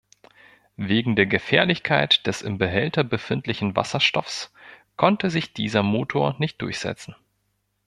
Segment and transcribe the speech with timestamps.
[0.77, 4.51] Wegen der Gefährlichkeit des im Behälter befindlichen Wasserstoffs
[4.97, 7.13] konnte sich dieser Motor nicht durchsetzen.